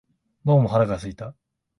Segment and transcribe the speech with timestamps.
[0.45, 1.35] どうも腹が空いた